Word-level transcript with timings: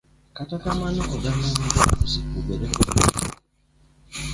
Kata 0.37 0.55
kamano, 0.63 1.01
oganda 1.15 1.47
mang'eny, 1.57 2.03
osepogre 2.03 2.67
koda 2.77 2.91
wedegi. 2.97 3.35